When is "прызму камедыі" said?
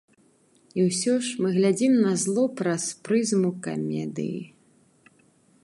3.09-4.41